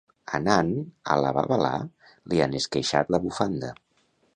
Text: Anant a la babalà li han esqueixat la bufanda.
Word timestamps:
Anant 0.37 0.71
a 1.15 1.19
la 1.25 1.35
babalà 1.39 1.73
li 2.33 2.45
han 2.47 2.59
esqueixat 2.63 3.15
la 3.17 3.23
bufanda. 3.29 3.75